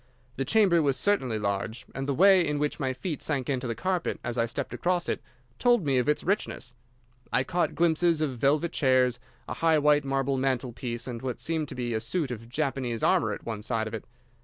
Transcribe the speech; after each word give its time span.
The 0.35 0.45
chamber 0.45 0.81
was 0.81 0.97
certainly 0.97 1.37
large, 1.37 1.85
and 1.93 2.07
the 2.09 2.15
way 2.15 2.41
in 2.43 2.57
which 2.57 2.79
my 2.79 2.91
feet 2.91 3.21
sank 3.21 3.51
into 3.51 3.67
the 3.67 3.75
carpet 3.75 4.19
as 4.23 4.35
I 4.35 4.47
stepped 4.47 4.73
across 4.73 5.07
it 5.07 5.21
told 5.59 5.85
me 5.85 5.99
of 5.99 6.09
its 6.09 6.23
richness. 6.23 6.73
I 7.31 7.43
caught 7.43 7.75
glimpses 7.75 8.19
of 8.19 8.35
velvet 8.35 8.71
chairs, 8.71 9.19
a 9.47 9.53
high 9.53 9.77
white 9.77 10.03
marble 10.03 10.37
mantel 10.39 10.71
piece, 10.73 11.05
and 11.05 11.21
what 11.21 11.39
seemed 11.39 11.67
to 11.67 11.75
be 11.75 11.93
a 11.93 11.99
suit 11.99 12.31
of 12.31 12.49
Japanese 12.49 13.03
armour 13.03 13.31
at 13.33 13.45
one 13.45 13.61
side 13.61 13.85
of 13.87 13.93
it. 13.93 14.05